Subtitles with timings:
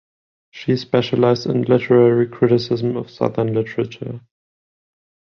[0.49, 4.19] She specialized in literary criticism of Southern literature.